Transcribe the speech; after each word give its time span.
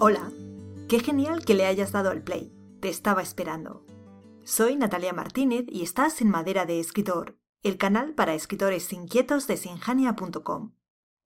Hola, 0.00 0.30
qué 0.88 1.00
genial 1.00 1.44
que 1.44 1.54
le 1.54 1.66
hayas 1.66 1.90
dado 1.90 2.10
al 2.10 2.22
play. 2.22 2.54
Te 2.80 2.88
estaba 2.88 3.20
esperando. 3.20 3.84
Soy 4.44 4.76
Natalia 4.76 5.12
Martínez 5.12 5.64
y 5.66 5.82
estás 5.82 6.20
en 6.20 6.30
Madera 6.30 6.66
de 6.66 6.78
Escritor, 6.78 7.36
el 7.64 7.78
canal 7.78 8.14
para 8.14 8.34
escritores 8.34 8.92
inquietos 8.92 9.48
de 9.48 9.56
sinjania.com. 9.56 10.72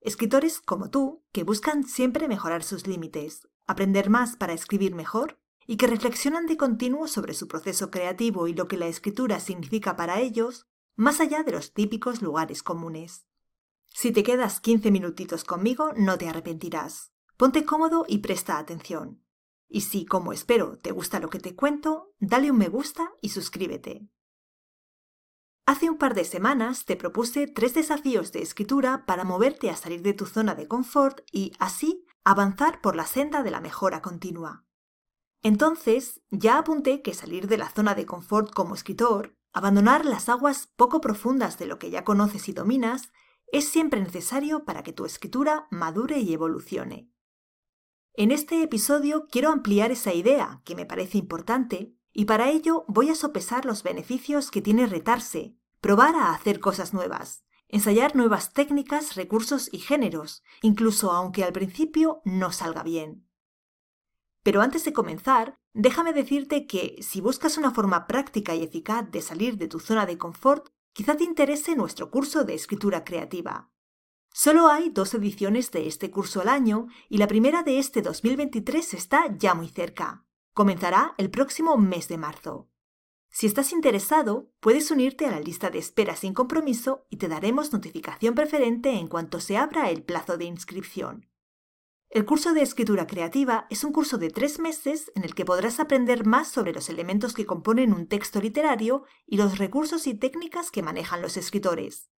Escritores 0.00 0.58
como 0.62 0.88
tú 0.88 1.22
que 1.32 1.44
buscan 1.44 1.84
siempre 1.84 2.28
mejorar 2.28 2.62
sus 2.62 2.86
límites, 2.86 3.46
aprender 3.66 4.08
más 4.08 4.36
para 4.36 4.54
escribir 4.54 4.94
mejor 4.94 5.38
y 5.66 5.76
que 5.76 5.86
reflexionan 5.86 6.46
de 6.46 6.56
continuo 6.56 7.08
sobre 7.08 7.34
su 7.34 7.48
proceso 7.48 7.90
creativo 7.90 8.48
y 8.48 8.54
lo 8.54 8.68
que 8.68 8.78
la 8.78 8.86
escritura 8.86 9.38
significa 9.38 9.96
para 9.96 10.18
ellos, 10.18 10.66
más 10.96 11.20
allá 11.20 11.42
de 11.42 11.52
los 11.52 11.74
típicos 11.74 12.22
lugares 12.22 12.62
comunes. 12.62 13.26
Si 13.84 14.12
te 14.12 14.22
quedas 14.22 14.60
15 14.60 14.90
minutitos 14.90 15.44
conmigo, 15.44 15.92
no 15.94 16.16
te 16.16 16.26
arrepentirás. 16.26 17.11
Ponte 17.42 17.64
cómodo 17.64 18.04
y 18.06 18.18
presta 18.18 18.58
atención. 18.58 19.20
Y 19.68 19.80
si, 19.80 20.06
como 20.06 20.32
espero, 20.32 20.78
te 20.78 20.92
gusta 20.92 21.18
lo 21.18 21.28
que 21.28 21.40
te 21.40 21.56
cuento, 21.56 22.14
dale 22.20 22.52
un 22.52 22.56
me 22.56 22.68
gusta 22.68 23.10
y 23.20 23.30
suscríbete. 23.30 24.08
Hace 25.66 25.90
un 25.90 25.98
par 25.98 26.14
de 26.14 26.24
semanas 26.24 26.84
te 26.84 26.94
propuse 26.94 27.48
tres 27.48 27.74
desafíos 27.74 28.30
de 28.30 28.42
escritura 28.42 29.06
para 29.06 29.24
moverte 29.24 29.70
a 29.70 29.76
salir 29.76 30.02
de 30.02 30.12
tu 30.12 30.26
zona 30.26 30.54
de 30.54 30.68
confort 30.68 31.22
y, 31.32 31.50
así, 31.58 32.06
avanzar 32.22 32.80
por 32.80 32.94
la 32.94 33.06
senda 33.06 33.42
de 33.42 33.50
la 33.50 33.60
mejora 33.60 34.02
continua. 34.02 34.64
Entonces, 35.42 36.20
ya 36.30 36.58
apunté 36.58 37.02
que 37.02 37.12
salir 37.12 37.48
de 37.48 37.58
la 37.58 37.70
zona 37.70 37.96
de 37.96 38.06
confort 38.06 38.54
como 38.54 38.76
escritor, 38.76 39.36
abandonar 39.52 40.04
las 40.04 40.28
aguas 40.28 40.68
poco 40.76 41.00
profundas 41.00 41.58
de 41.58 41.66
lo 41.66 41.80
que 41.80 41.90
ya 41.90 42.04
conoces 42.04 42.48
y 42.48 42.52
dominas, 42.52 43.10
es 43.48 43.68
siempre 43.68 44.00
necesario 44.00 44.64
para 44.64 44.84
que 44.84 44.92
tu 44.92 45.04
escritura 45.04 45.66
madure 45.72 46.20
y 46.20 46.32
evolucione. 46.34 47.11
En 48.14 48.30
este 48.30 48.62
episodio 48.62 49.26
quiero 49.30 49.48
ampliar 49.50 49.90
esa 49.90 50.12
idea, 50.12 50.60
que 50.66 50.74
me 50.74 50.84
parece 50.84 51.16
importante, 51.16 51.94
y 52.12 52.26
para 52.26 52.50
ello 52.50 52.84
voy 52.86 53.08
a 53.08 53.14
sopesar 53.14 53.64
los 53.64 53.82
beneficios 53.82 54.50
que 54.50 54.60
tiene 54.60 54.86
retarse, 54.86 55.56
probar 55.80 56.14
a 56.16 56.34
hacer 56.34 56.60
cosas 56.60 56.92
nuevas, 56.92 57.42
ensayar 57.68 58.14
nuevas 58.14 58.52
técnicas, 58.52 59.14
recursos 59.14 59.70
y 59.72 59.78
géneros, 59.78 60.42
incluso 60.60 61.10
aunque 61.10 61.42
al 61.42 61.54
principio 61.54 62.20
no 62.26 62.52
salga 62.52 62.82
bien. 62.82 63.26
Pero 64.42 64.60
antes 64.60 64.84
de 64.84 64.92
comenzar, 64.92 65.56
déjame 65.72 66.12
decirte 66.12 66.66
que 66.66 66.98
si 67.00 67.22
buscas 67.22 67.56
una 67.56 67.70
forma 67.70 68.06
práctica 68.06 68.54
y 68.54 68.62
eficaz 68.62 69.10
de 69.10 69.22
salir 69.22 69.56
de 69.56 69.68
tu 69.68 69.80
zona 69.80 70.04
de 70.04 70.18
confort, 70.18 70.68
quizá 70.92 71.16
te 71.16 71.24
interese 71.24 71.76
nuestro 71.76 72.10
curso 72.10 72.44
de 72.44 72.52
escritura 72.52 73.04
creativa. 73.04 73.72
Solo 74.34 74.68
hay 74.68 74.88
dos 74.88 75.12
ediciones 75.12 75.70
de 75.72 75.86
este 75.86 76.10
curso 76.10 76.40
al 76.40 76.48
año 76.48 76.88
y 77.10 77.18
la 77.18 77.28
primera 77.28 77.62
de 77.62 77.78
este 77.78 78.00
2023 78.00 78.94
está 78.94 79.26
ya 79.36 79.54
muy 79.54 79.68
cerca. 79.68 80.24
Comenzará 80.54 81.14
el 81.18 81.30
próximo 81.30 81.76
mes 81.76 82.08
de 82.08 82.16
marzo. 82.16 82.68
Si 83.28 83.46
estás 83.46 83.72
interesado, 83.72 84.50
puedes 84.60 84.90
unirte 84.90 85.26
a 85.26 85.30
la 85.30 85.40
lista 85.40 85.68
de 85.68 85.78
espera 85.78 86.16
sin 86.16 86.32
compromiso 86.32 87.06
y 87.10 87.18
te 87.18 87.28
daremos 87.28 87.72
notificación 87.72 88.34
preferente 88.34 88.90
en 88.90 89.06
cuanto 89.06 89.38
se 89.38 89.58
abra 89.58 89.90
el 89.90 90.02
plazo 90.02 90.38
de 90.38 90.44
inscripción. 90.46 91.28
El 92.08 92.26
curso 92.26 92.52
de 92.52 92.60
escritura 92.60 93.06
creativa 93.06 93.66
es 93.70 93.84
un 93.84 93.92
curso 93.92 94.18
de 94.18 94.28
tres 94.30 94.58
meses 94.58 95.10
en 95.14 95.24
el 95.24 95.34
que 95.34 95.46
podrás 95.46 95.80
aprender 95.80 96.26
más 96.26 96.48
sobre 96.48 96.72
los 96.72 96.90
elementos 96.90 97.32
que 97.32 97.46
componen 97.46 97.94
un 97.94 98.06
texto 98.06 98.40
literario 98.40 99.04
y 99.26 99.36
los 99.38 99.56
recursos 99.56 100.06
y 100.06 100.14
técnicas 100.14 100.70
que 100.70 100.82
manejan 100.82 101.22
los 101.22 101.38
escritores. 101.38 102.11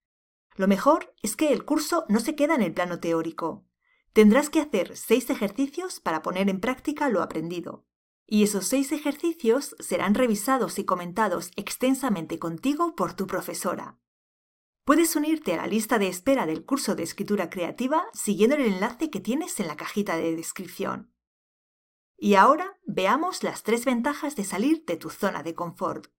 Lo 0.56 0.68
mejor 0.68 1.14
es 1.22 1.36
que 1.36 1.52
el 1.52 1.64
curso 1.64 2.04
no 2.08 2.20
se 2.20 2.36
queda 2.36 2.54
en 2.54 2.62
el 2.62 2.72
plano 2.72 3.00
teórico. 3.00 3.66
Tendrás 4.12 4.50
que 4.50 4.60
hacer 4.60 4.96
seis 4.96 5.28
ejercicios 5.30 5.98
para 5.98 6.22
poner 6.22 6.48
en 6.48 6.60
práctica 6.60 7.08
lo 7.08 7.22
aprendido. 7.22 7.84
Y 8.26 8.44
esos 8.44 8.66
seis 8.66 8.92
ejercicios 8.92 9.74
serán 9.80 10.14
revisados 10.14 10.78
y 10.78 10.84
comentados 10.84 11.50
extensamente 11.56 12.38
contigo 12.38 12.94
por 12.94 13.14
tu 13.14 13.26
profesora. 13.26 13.98
Puedes 14.84 15.16
unirte 15.16 15.54
a 15.54 15.56
la 15.56 15.66
lista 15.66 15.98
de 15.98 16.08
espera 16.08 16.46
del 16.46 16.64
curso 16.64 16.94
de 16.94 17.02
escritura 17.02 17.50
creativa 17.50 18.04
siguiendo 18.12 18.56
el 18.56 18.66
enlace 18.66 19.10
que 19.10 19.20
tienes 19.20 19.58
en 19.58 19.66
la 19.66 19.76
cajita 19.76 20.16
de 20.16 20.36
descripción. 20.36 21.12
Y 22.16 22.34
ahora 22.34 22.78
veamos 22.86 23.42
las 23.42 23.62
tres 23.62 23.84
ventajas 23.84 24.36
de 24.36 24.44
salir 24.44 24.84
de 24.84 24.96
tu 24.96 25.10
zona 25.10 25.42
de 25.42 25.54
confort. 25.54 26.12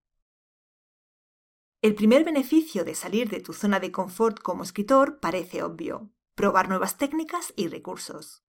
El 1.85 1.93
primer 1.93 2.23
beneficio 2.23 2.83
de 2.83 2.95
salir 2.95 3.29
de 3.29 3.41
tu 3.41 3.53
zona 3.53 3.79
de 3.79 3.91
confort 3.91 4.39
como 4.39 4.63
escritor 4.63 5.19
parece 5.19 5.61
obvio, 5.61 6.09
probar 6.33 6.67
nuevas 6.67 6.97
técnicas 6.97 7.53
y 7.55 7.67
recursos. 7.67 8.43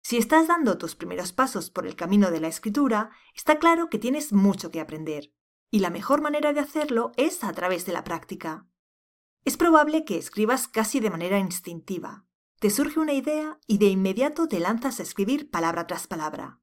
Si 0.00 0.16
estás 0.16 0.46
dando 0.46 0.78
tus 0.78 0.94
primeros 0.94 1.32
pasos 1.32 1.70
por 1.70 1.88
el 1.88 1.96
camino 1.96 2.30
de 2.30 2.38
la 2.38 2.46
escritura, 2.46 3.10
está 3.34 3.58
claro 3.58 3.90
que 3.90 3.98
tienes 3.98 4.32
mucho 4.32 4.70
que 4.70 4.78
aprender, 4.80 5.34
y 5.72 5.80
la 5.80 5.90
mejor 5.90 6.20
manera 6.20 6.52
de 6.52 6.60
hacerlo 6.60 7.10
es 7.16 7.42
a 7.42 7.52
través 7.52 7.84
de 7.84 7.94
la 7.94 8.04
práctica. 8.04 8.68
Es 9.44 9.56
probable 9.56 10.04
que 10.04 10.16
escribas 10.16 10.68
casi 10.68 11.00
de 11.00 11.10
manera 11.10 11.40
instintiva. 11.40 12.26
Te 12.60 12.70
surge 12.70 13.00
una 13.00 13.12
idea 13.12 13.58
y 13.66 13.78
de 13.78 13.86
inmediato 13.86 14.46
te 14.46 14.60
lanzas 14.60 15.00
a 15.00 15.02
escribir 15.02 15.50
palabra 15.50 15.88
tras 15.88 16.06
palabra. 16.06 16.61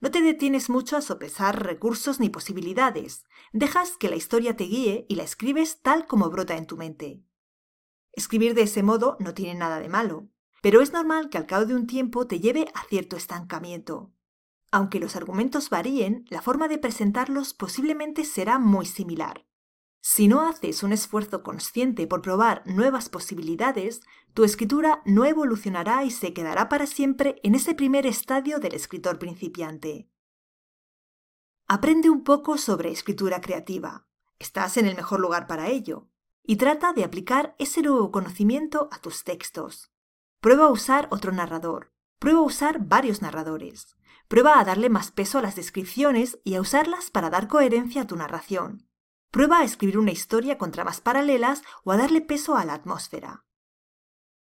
No 0.00 0.10
te 0.10 0.22
detienes 0.22 0.70
mucho 0.70 0.96
a 0.96 1.02
sopesar 1.02 1.62
recursos 1.62 2.20
ni 2.20 2.30
posibilidades, 2.30 3.24
dejas 3.52 3.98
que 3.98 4.08
la 4.08 4.16
historia 4.16 4.56
te 4.56 4.64
guíe 4.64 5.04
y 5.08 5.16
la 5.16 5.24
escribes 5.24 5.82
tal 5.82 6.06
como 6.06 6.30
brota 6.30 6.56
en 6.56 6.66
tu 6.66 6.78
mente. 6.78 7.22
Escribir 8.12 8.54
de 8.54 8.62
ese 8.62 8.82
modo 8.82 9.18
no 9.20 9.34
tiene 9.34 9.54
nada 9.54 9.78
de 9.78 9.90
malo, 9.90 10.28
pero 10.62 10.80
es 10.80 10.92
normal 10.92 11.28
que 11.28 11.36
al 11.36 11.46
cabo 11.46 11.66
de 11.66 11.74
un 11.74 11.86
tiempo 11.86 12.26
te 12.26 12.40
lleve 12.40 12.68
a 12.74 12.84
cierto 12.84 13.16
estancamiento. 13.16 14.10
Aunque 14.70 15.00
los 15.00 15.16
argumentos 15.16 15.68
varíen, 15.68 16.24
la 16.30 16.40
forma 16.42 16.68
de 16.68 16.78
presentarlos 16.78 17.52
posiblemente 17.54 18.24
será 18.24 18.58
muy 18.58 18.86
similar. 18.86 19.46
Si 20.00 20.28
no 20.28 20.40
haces 20.40 20.82
un 20.82 20.92
esfuerzo 20.92 21.42
consciente 21.42 22.06
por 22.06 22.22
probar 22.22 22.62
nuevas 22.64 23.10
posibilidades, 23.10 24.00
tu 24.32 24.44
escritura 24.44 25.02
no 25.04 25.26
evolucionará 25.26 26.04
y 26.04 26.10
se 26.10 26.32
quedará 26.32 26.68
para 26.68 26.86
siempre 26.86 27.38
en 27.42 27.54
ese 27.54 27.74
primer 27.74 28.06
estadio 28.06 28.60
del 28.60 28.74
escritor 28.74 29.18
principiante. 29.18 30.08
Aprende 31.68 32.08
un 32.08 32.24
poco 32.24 32.56
sobre 32.56 32.90
escritura 32.90 33.40
creativa. 33.40 34.06
Estás 34.38 34.76
en 34.78 34.86
el 34.86 34.96
mejor 34.96 35.20
lugar 35.20 35.46
para 35.46 35.68
ello. 35.68 36.08
Y 36.42 36.56
trata 36.56 36.92
de 36.92 37.04
aplicar 37.04 37.54
ese 37.58 37.82
nuevo 37.82 38.10
conocimiento 38.10 38.88
a 38.90 38.98
tus 38.98 39.22
textos. 39.22 39.92
Prueba 40.40 40.64
a 40.64 40.70
usar 40.70 41.06
otro 41.12 41.30
narrador. 41.30 41.92
Prueba 42.18 42.40
a 42.40 42.44
usar 42.44 42.86
varios 42.86 43.22
narradores. 43.22 43.96
Prueba 44.26 44.58
a 44.58 44.64
darle 44.64 44.88
más 44.88 45.12
peso 45.12 45.38
a 45.38 45.42
las 45.42 45.54
descripciones 45.54 46.40
y 46.42 46.54
a 46.54 46.60
usarlas 46.60 47.10
para 47.10 47.30
dar 47.30 47.46
coherencia 47.46 48.02
a 48.02 48.06
tu 48.06 48.16
narración. 48.16 48.89
Prueba 49.30 49.58
a 49.58 49.64
escribir 49.64 49.96
una 49.96 50.10
historia 50.10 50.58
con 50.58 50.72
tramas 50.72 51.00
paralelas 51.00 51.62
o 51.84 51.92
a 51.92 51.96
darle 51.96 52.20
peso 52.20 52.56
a 52.56 52.64
la 52.64 52.74
atmósfera. 52.74 53.44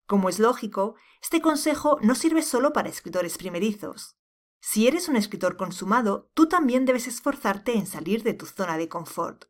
Como 0.06 0.28
es 0.28 0.40
lógico, 0.40 0.96
este 1.22 1.40
consejo 1.40 1.98
no 2.02 2.16
sirve 2.16 2.42
solo 2.42 2.72
para 2.72 2.88
escritores 2.88 3.38
primerizos. 3.38 4.16
Si 4.60 4.88
eres 4.88 5.08
un 5.08 5.14
escritor 5.14 5.56
consumado, 5.56 6.30
tú 6.34 6.48
también 6.48 6.84
debes 6.84 7.06
esforzarte 7.06 7.76
en 7.76 7.86
salir 7.86 8.24
de 8.24 8.34
tu 8.34 8.46
zona 8.46 8.76
de 8.76 8.88
confort. 8.88 9.44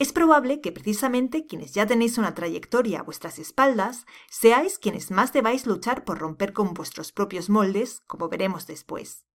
Es 0.00 0.12
probable 0.12 0.60
que 0.60 0.72
precisamente 0.72 1.46
quienes 1.46 1.72
ya 1.72 1.86
tenéis 1.86 2.18
una 2.18 2.34
trayectoria 2.34 3.00
a 3.00 3.02
vuestras 3.02 3.38
espaldas 3.38 4.04
seáis 4.30 4.78
quienes 4.78 5.12
más 5.12 5.32
debáis 5.32 5.66
luchar 5.66 6.04
por 6.04 6.18
romper 6.18 6.52
con 6.52 6.74
vuestros 6.74 7.12
propios 7.12 7.50
moldes, 7.50 8.02
como 8.06 8.28
veremos 8.28 8.66
después. 8.66 9.26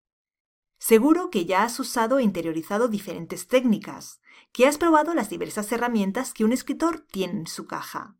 Seguro 0.77 1.29
que 1.29 1.45
ya 1.45 1.63
has 1.63 1.79
usado 1.79 2.19
e 2.19 2.23
interiorizado 2.23 2.87
diferentes 2.87 3.47
técnicas, 3.47 4.19
que 4.51 4.67
has 4.67 4.77
probado 4.77 5.13
las 5.13 5.29
diversas 5.29 5.71
herramientas 5.71 6.33
que 6.33 6.43
un 6.43 6.53
escritor 6.53 6.99
tiene 6.99 7.39
en 7.39 7.47
su 7.47 7.65
caja. 7.65 8.17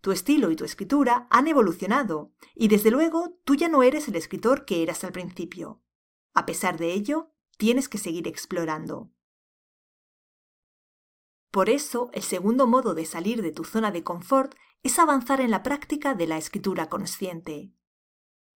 Tu 0.00 0.10
estilo 0.10 0.50
y 0.50 0.56
tu 0.56 0.64
escritura 0.64 1.28
han 1.30 1.46
evolucionado, 1.46 2.32
y 2.54 2.68
desde 2.68 2.90
luego 2.90 3.38
tú 3.44 3.54
ya 3.54 3.68
no 3.68 3.82
eres 3.82 4.08
el 4.08 4.16
escritor 4.16 4.64
que 4.64 4.82
eras 4.82 5.04
al 5.04 5.12
principio. 5.12 5.80
A 6.34 6.44
pesar 6.44 6.76
de 6.76 6.92
ello, 6.92 7.32
tienes 7.56 7.88
que 7.88 7.98
seguir 7.98 8.26
explorando. 8.26 9.12
Por 11.52 11.68
eso, 11.68 12.10
el 12.14 12.22
segundo 12.22 12.66
modo 12.66 12.94
de 12.94 13.04
salir 13.04 13.42
de 13.42 13.52
tu 13.52 13.64
zona 13.64 13.92
de 13.92 14.02
confort 14.02 14.54
es 14.82 14.98
avanzar 14.98 15.40
en 15.40 15.50
la 15.50 15.62
práctica 15.62 16.14
de 16.14 16.26
la 16.26 16.38
escritura 16.38 16.88
consciente. 16.88 17.72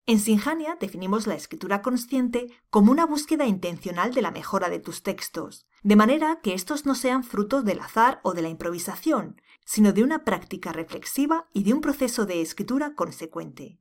En 0.08 0.20
Sinjania 0.20 0.76
definimos 0.78 1.26
la 1.26 1.34
escritura 1.34 1.82
consciente 1.82 2.46
como 2.70 2.92
una 2.92 3.06
búsqueda 3.06 3.46
intencional 3.46 4.14
de 4.14 4.22
la 4.22 4.30
mejora 4.30 4.68
de 4.68 4.78
tus 4.78 5.02
textos, 5.02 5.66
de 5.82 5.96
manera 5.96 6.38
que 6.44 6.54
estos 6.54 6.86
no 6.86 6.94
sean 6.94 7.24
frutos 7.24 7.64
del 7.64 7.80
azar 7.80 8.20
o 8.22 8.32
de 8.32 8.42
la 8.42 8.48
improvisación, 8.48 9.40
sino 9.64 9.92
de 9.92 10.04
una 10.04 10.22
práctica 10.22 10.72
reflexiva 10.72 11.48
y 11.52 11.64
de 11.64 11.74
un 11.74 11.80
proceso 11.80 12.24
de 12.24 12.40
escritura 12.40 12.94
consecuente. 12.94 13.80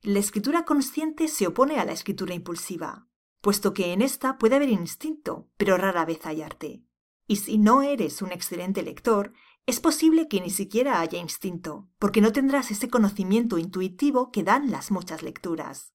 La 0.00 0.20
escritura 0.20 0.64
consciente 0.64 1.26
se 1.26 1.48
opone 1.48 1.80
a 1.80 1.84
la 1.84 1.92
escritura 1.92 2.34
impulsiva, 2.34 3.08
puesto 3.40 3.74
que 3.74 3.92
en 3.92 4.00
esta 4.00 4.38
puede 4.38 4.54
haber 4.54 4.70
instinto, 4.70 5.48
pero 5.56 5.76
rara 5.76 6.04
vez 6.04 6.24
hay 6.24 6.42
arte. 6.42 6.84
Y 7.26 7.36
si 7.36 7.58
no 7.58 7.82
eres 7.82 8.22
un 8.22 8.30
excelente 8.30 8.82
lector, 8.82 9.32
es 9.66 9.80
posible 9.80 10.28
que 10.28 10.40
ni 10.40 10.50
siquiera 10.50 11.00
haya 11.00 11.18
instinto, 11.18 11.88
porque 11.98 12.20
no 12.20 12.32
tendrás 12.32 12.70
ese 12.70 12.88
conocimiento 12.88 13.58
intuitivo 13.58 14.32
que 14.32 14.42
dan 14.42 14.70
las 14.70 14.90
muchas 14.90 15.22
lecturas. 15.22 15.94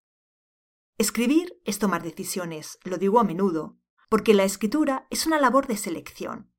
Escribir 0.98 1.60
es 1.66 1.78
tomar 1.78 2.02
decisiones, 2.02 2.80
lo 2.84 2.98
digo 2.98 3.20
a 3.20 3.24
menudo, 3.24 3.78
porque 4.10 4.34
la 4.34 4.46
escritura 4.46 5.06
es 5.10 5.28
una 5.28 5.40
labor 5.40 5.68
de 5.68 5.78
selección. 5.78 6.52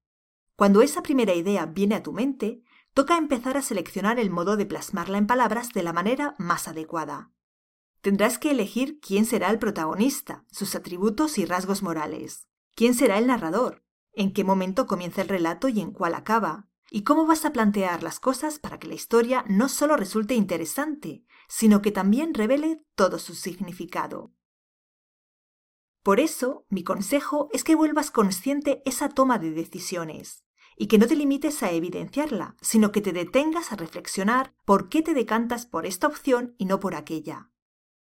Cuando 0.55 0.83
esa 0.83 1.03
primera 1.03 1.35
idea 1.35 1.67
viene 1.67 1.95
a 1.95 2.03
tu 2.03 2.13
mente, 2.13 2.63
toca 2.93 3.17
empezar 3.17 3.57
a 3.57 3.63
seleccionar 3.63 4.19
el 4.19 4.31
modo 4.31 4.57
de 4.57 4.67
plasmarla 4.67 5.19
en 5.19 5.27
palabras 5.27 5.71
de 5.73 5.83
la 5.83 5.93
manera 5.93 6.35
más 6.39 6.69
adecuada. 6.69 7.33
Tendrás 8.01 8.39
que 8.39 8.51
elegir 8.51 9.01
quién 9.01 9.25
será 9.25 9.51
el 9.51 9.59
protagonista, 9.59 10.45
sus 10.51 10.75
atributos 10.75 11.39
y 11.39 11.47
rasgos 11.47 11.83
morales, 11.83 12.47
quién 12.75 12.95
será 12.95 13.19
el 13.19 13.27
narrador, 13.27 13.83
en 14.13 14.33
qué 14.33 14.45
momento 14.45 14.87
comienza 14.87 15.23
el 15.23 15.29
relato 15.29 15.69
y 15.69 15.81
en 15.81 15.91
cuál 15.91 16.15
acaba, 16.15 16.69
y 16.91 17.03
cómo 17.03 17.27
vas 17.27 17.45
a 17.45 17.53
plantear 17.53 18.03
las 18.03 18.21
cosas 18.21 18.59
para 18.59 18.79
que 18.79 18.89
la 18.89 18.95
historia 18.95 19.45
no 19.49 19.69
solo 19.69 19.97
resulte 19.97 20.35
interesante, 20.35 21.25
sino 21.49 21.83
que 21.83 21.93
también 21.93 22.35
revele 22.35 22.83
todo 22.95 23.19
su 23.19 23.35
significado. 23.35 24.33
Por 26.03 26.21
eso, 26.21 26.65
mi 26.69 26.85
consejo 26.85 27.49
es 27.53 27.65
que 27.65 27.75
vuelvas 27.75 28.11
consciente 28.11 28.83
esa 28.87 29.09
toma 29.09 29.39
de 29.39 29.51
decisiones, 29.51 30.45
y 30.79 30.87
que 30.87 30.99
no 30.99 31.07
te 31.07 31.17
limites 31.17 31.63
a 31.63 31.73
evidenciarla, 31.73 32.57
sino 32.61 32.93
que 32.93 33.01
te 33.01 33.13
detengas 33.13 33.73
a 33.73 33.77
reflexionar 33.77 34.55
por 34.65 34.89
qué 34.89 35.03
te 35.03 35.13
decantas 35.13 35.67
por 35.67 35.87
esta 35.87 36.07
opción 36.07 36.55
y 36.57 36.67
no 36.67 36.79
por 36.79 36.95
aquella. 36.95 37.51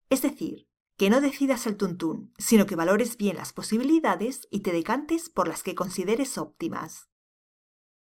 Es 0.08 0.22
decir, 0.22 0.66
que 0.96 1.10
no 1.10 1.20
decidas 1.20 1.66
el 1.66 1.76
tuntún, 1.76 2.32
sino 2.38 2.66
que 2.66 2.76
valores 2.76 3.16
bien 3.16 3.36
las 3.36 3.52
posibilidades 3.52 4.48
y 4.50 4.60
te 4.60 4.72
decantes 4.72 5.28
por 5.28 5.46
las 5.46 5.62
que 5.62 5.74
consideres 5.74 6.38
óptimas. 6.38 7.08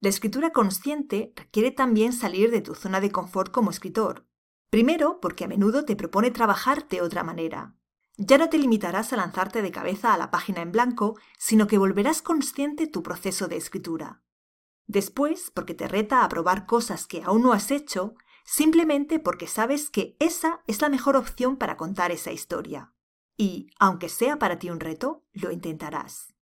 La 0.00 0.10
escritura 0.10 0.50
consciente 0.50 1.32
requiere 1.34 1.70
también 1.70 2.12
salir 2.12 2.50
de 2.50 2.60
tu 2.60 2.74
zona 2.74 3.00
de 3.00 3.10
confort 3.10 3.50
como 3.50 3.70
escritor. 3.70 4.26
Primero, 4.68 5.20
porque 5.20 5.44
a 5.44 5.48
menudo 5.48 5.84
te 5.84 5.96
propone 5.96 6.30
trabajar 6.30 6.86
de 6.88 7.00
otra 7.00 7.24
manera. 7.24 7.74
Ya 8.18 8.38
no 8.38 8.48
te 8.48 8.58
limitarás 8.58 9.12
a 9.12 9.16
lanzarte 9.16 9.62
de 9.62 9.70
cabeza 9.70 10.12
a 10.12 10.18
la 10.18 10.30
página 10.30 10.62
en 10.62 10.72
blanco, 10.72 11.18
sino 11.38 11.66
que 11.66 11.78
volverás 11.78 12.22
consciente 12.22 12.86
tu 12.86 13.02
proceso 13.02 13.48
de 13.48 13.56
escritura. 13.56 14.22
Después, 14.86 15.50
porque 15.50 15.74
te 15.74 15.88
reta 15.88 16.24
a 16.24 16.28
probar 16.28 16.66
cosas 16.66 17.06
que 17.06 17.22
aún 17.22 17.42
no 17.42 17.52
has 17.52 17.70
hecho, 17.70 18.14
simplemente 18.44 19.18
porque 19.18 19.46
sabes 19.46 19.90
que 19.90 20.16
esa 20.18 20.62
es 20.66 20.80
la 20.80 20.88
mejor 20.88 21.16
opción 21.16 21.56
para 21.56 21.76
contar 21.76 22.10
esa 22.12 22.32
historia. 22.32 22.92
Y, 23.36 23.70
aunque 23.78 24.08
sea 24.08 24.38
para 24.38 24.58
ti 24.58 24.70
un 24.70 24.80
reto, 24.80 25.24
lo 25.32 25.50
intentarás. 25.50 26.35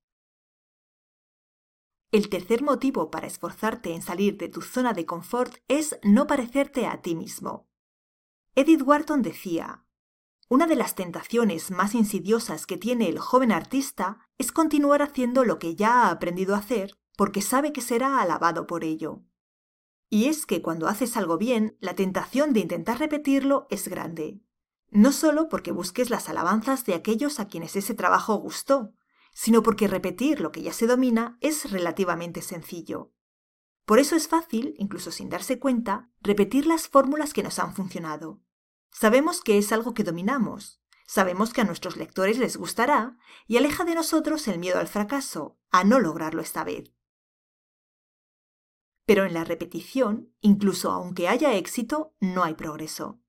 El 2.14 2.28
tercer 2.28 2.62
motivo 2.62 3.10
para 3.10 3.26
esforzarte 3.26 3.92
en 3.92 4.00
salir 4.00 4.36
de 4.36 4.48
tu 4.48 4.62
zona 4.62 4.92
de 4.92 5.04
confort 5.04 5.56
es 5.66 5.98
no 6.04 6.28
parecerte 6.28 6.86
a 6.86 7.02
ti 7.02 7.16
mismo. 7.16 7.66
Edith 8.54 8.82
Wharton 8.82 9.20
decía, 9.20 9.84
una 10.48 10.68
de 10.68 10.76
las 10.76 10.94
tentaciones 10.94 11.72
más 11.72 11.92
insidiosas 11.92 12.66
que 12.66 12.76
tiene 12.76 13.08
el 13.08 13.18
joven 13.18 13.50
artista 13.50 14.20
es 14.38 14.52
continuar 14.52 15.02
haciendo 15.02 15.44
lo 15.44 15.58
que 15.58 15.74
ya 15.74 16.04
ha 16.04 16.10
aprendido 16.10 16.54
a 16.54 16.58
hacer 16.58 16.96
porque 17.16 17.42
sabe 17.42 17.72
que 17.72 17.80
será 17.80 18.20
alabado 18.20 18.68
por 18.68 18.84
ello. 18.84 19.24
Y 20.08 20.26
es 20.26 20.46
que 20.46 20.62
cuando 20.62 20.86
haces 20.86 21.16
algo 21.16 21.36
bien, 21.36 21.76
la 21.80 21.96
tentación 21.96 22.52
de 22.52 22.60
intentar 22.60 23.00
repetirlo 23.00 23.66
es 23.70 23.88
grande. 23.88 24.40
No 24.88 25.10
solo 25.10 25.48
porque 25.48 25.72
busques 25.72 26.10
las 26.10 26.28
alabanzas 26.28 26.84
de 26.84 26.94
aquellos 26.94 27.40
a 27.40 27.48
quienes 27.48 27.74
ese 27.74 27.92
trabajo 27.92 28.36
gustó, 28.36 28.92
sino 29.34 29.62
porque 29.62 29.88
repetir 29.88 30.40
lo 30.40 30.52
que 30.52 30.62
ya 30.62 30.72
se 30.72 30.86
domina 30.86 31.36
es 31.40 31.70
relativamente 31.70 32.40
sencillo. 32.40 33.12
Por 33.84 33.98
eso 33.98 34.16
es 34.16 34.28
fácil, 34.28 34.74
incluso 34.78 35.10
sin 35.10 35.28
darse 35.28 35.58
cuenta, 35.58 36.10
repetir 36.22 36.66
las 36.66 36.88
fórmulas 36.88 37.34
que 37.34 37.42
nos 37.42 37.58
han 37.58 37.74
funcionado. 37.74 38.40
Sabemos 38.90 39.42
que 39.42 39.58
es 39.58 39.72
algo 39.72 39.92
que 39.92 40.04
dominamos, 40.04 40.80
sabemos 41.06 41.52
que 41.52 41.60
a 41.60 41.64
nuestros 41.64 41.96
lectores 41.96 42.38
les 42.38 42.56
gustará 42.56 43.18
y 43.46 43.58
aleja 43.58 43.84
de 43.84 43.94
nosotros 43.94 44.48
el 44.48 44.58
miedo 44.58 44.78
al 44.78 44.88
fracaso, 44.88 45.58
a 45.70 45.84
no 45.84 46.00
lograrlo 46.00 46.40
esta 46.40 46.64
vez. 46.64 46.94
Pero 49.04 49.24
en 49.24 49.34
la 49.34 49.44
repetición, 49.44 50.32
incluso 50.40 50.90
aunque 50.90 51.28
haya 51.28 51.54
éxito, 51.54 52.14
no 52.20 52.44
hay 52.44 52.54
progreso. 52.54 53.20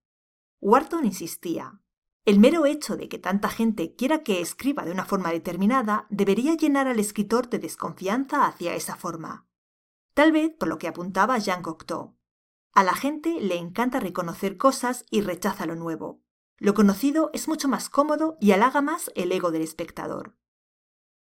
Wharton 0.62 1.06
insistía. 1.06 1.81
El 2.25 2.39
mero 2.39 2.66
hecho 2.66 2.98
de 2.98 3.07
que 3.07 3.19
tanta 3.19 3.50
gente 3.50 3.95
quiera 3.95 4.24
que 4.24 4.42
escriba 4.42 4.83
de 4.83 4.92
una 4.92 5.06
forma 5.06 5.31
determinada 5.31 6.07
debería 6.10 6.56
llenar 6.56 6.88
al 6.88 7.00
escritor 7.00 7.50
de 7.50 7.60
desconfianza 7.60 8.48
hacia 8.48 8.74
esa 8.74 8.95
forma. 8.95 9.48
Tal 10.16 10.31
vez 10.31 10.51
por 10.57 10.68
lo 10.68 10.80
que 10.80 10.88
apuntaba 10.88 11.38
Jean 11.38 11.62
Cocteau. 11.62 12.18
A 12.74 12.83
la 12.83 12.95
gente 12.95 13.39
le 13.39 13.57
encanta 13.57 14.00
reconocer 14.00 14.57
cosas 14.57 15.06
y 15.12 15.22
rechaza 15.22 15.68
lo 15.68 15.75
nuevo. 15.75 16.24
Lo 16.57 16.74
conocido 16.74 17.30
es 17.33 17.48
mucho 17.48 17.68
más 17.68 17.89
cómodo 17.89 18.38
y 18.42 18.54
halaga 18.54 18.81
más 18.81 19.12
el 19.13 19.31
ego 19.31 19.51
del 19.51 19.62
espectador. 19.62 20.36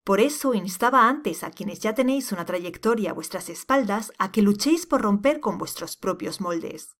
Por 0.04 0.20
eso 0.20 0.52
instaba 0.52 1.08
antes 1.08 1.44
a 1.44 1.50
quienes 1.50 1.80
ya 1.80 1.94
tenéis 1.94 2.30
una 2.30 2.44
trayectoria 2.44 3.12
a 3.12 3.14
vuestras 3.14 3.48
espaldas 3.48 4.12
a 4.18 4.32
que 4.32 4.42
luchéis 4.42 4.84
por 4.84 5.00
romper 5.00 5.40
con 5.40 5.56
vuestros 5.56 5.96
propios 5.96 6.42
moldes. 6.42 6.96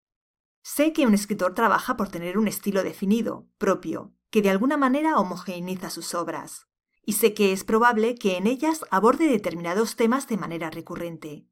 Sé 0.62 0.92
que 0.92 1.06
un 1.06 1.14
escritor 1.14 1.54
trabaja 1.54 1.96
por 1.96 2.08
tener 2.08 2.38
un 2.38 2.48
estilo 2.48 2.82
definido, 2.82 3.48
propio, 3.58 4.12
que 4.30 4.42
de 4.42 4.50
alguna 4.50 4.76
manera 4.76 5.18
homogeneiza 5.18 5.90
sus 5.90 6.14
obras, 6.14 6.68
y 7.04 7.14
sé 7.14 7.34
que 7.34 7.52
es 7.52 7.64
probable 7.64 8.14
que 8.14 8.36
en 8.36 8.46
ellas 8.46 8.84
aborde 8.90 9.26
determinados 9.26 9.96
temas 9.96 10.28
de 10.28 10.36
manera 10.36 10.70
recurrente. 10.70 11.46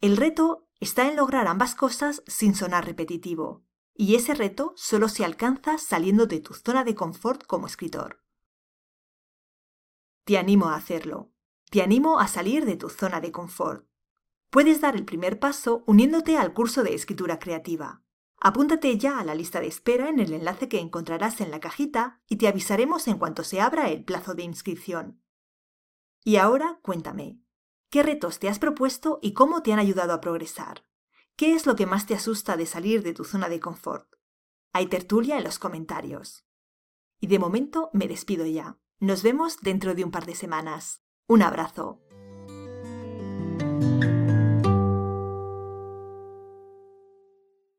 El 0.00 0.16
reto 0.16 0.68
está 0.78 1.08
en 1.08 1.16
lograr 1.16 1.46
ambas 1.46 1.74
cosas 1.74 2.22
sin 2.26 2.54
sonar 2.54 2.86
repetitivo, 2.86 3.64
y 3.94 4.14
ese 4.14 4.32
reto 4.32 4.72
solo 4.76 5.08
se 5.08 5.24
alcanza 5.24 5.76
saliendo 5.76 6.26
de 6.26 6.40
tu 6.40 6.54
zona 6.54 6.84
de 6.84 6.94
confort 6.94 7.44
como 7.46 7.66
escritor. 7.66 8.22
Te 10.24 10.38
animo 10.38 10.68
a 10.68 10.76
hacerlo. 10.76 11.32
Te 11.70 11.82
animo 11.82 12.18
a 12.18 12.28
salir 12.28 12.64
de 12.64 12.76
tu 12.76 12.88
zona 12.88 13.20
de 13.20 13.30
confort. 13.30 13.86
Puedes 14.48 14.80
dar 14.80 14.96
el 14.96 15.04
primer 15.04 15.38
paso 15.38 15.84
uniéndote 15.86 16.36
al 16.36 16.52
curso 16.52 16.82
de 16.82 16.94
escritura 16.94 17.38
creativa. 17.38 18.02
Apúntate 18.40 18.96
ya 18.96 19.18
a 19.18 19.24
la 19.24 19.34
lista 19.34 19.60
de 19.60 19.66
espera 19.66 20.08
en 20.08 20.18
el 20.18 20.32
enlace 20.32 20.68
que 20.68 20.80
encontrarás 20.80 21.42
en 21.42 21.50
la 21.50 21.60
cajita 21.60 22.22
y 22.26 22.36
te 22.36 22.48
avisaremos 22.48 23.06
en 23.06 23.18
cuanto 23.18 23.44
se 23.44 23.60
abra 23.60 23.90
el 23.90 24.02
plazo 24.02 24.34
de 24.34 24.44
inscripción. 24.44 25.22
Y 26.24 26.36
ahora 26.36 26.80
cuéntame, 26.82 27.38
¿qué 27.90 28.02
retos 28.02 28.38
te 28.38 28.48
has 28.48 28.58
propuesto 28.58 29.18
y 29.20 29.34
cómo 29.34 29.62
te 29.62 29.74
han 29.74 29.78
ayudado 29.78 30.14
a 30.14 30.22
progresar? 30.22 30.86
¿Qué 31.36 31.54
es 31.54 31.66
lo 31.66 31.76
que 31.76 31.86
más 31.86 32.06
te 32.06 32.14
asusta 32.14 32.56
de 32.56 32.64
salir 32.64 33.02
de 33.02 33.12
tu 33.12 33.24
zona 33.24 33.50
de 33.50 33.60
confort? 33.60 34.08
Hay 34.72 34.86
tertulia 34.86 35.36
en 35.36 35.44
los 35.44 35.58
comentarios. 35.58 36.46
Y 37.20 37.26
de 37.26 37.38
momento 37.38 37.90
me 37.92 38.08
despido 38.08 38.46
ya. 38.46 38.78
Nos 39.00 39.22
vemos 39.22 39.58
dentro 39.60 39.94
de 39.94 40.04
un 40.04 40.10
par 40.10 40.24
de 40.24 40.34
semanas. 40.34 41.02
Un 41.26 41.42
abrazo. 41.42 42.00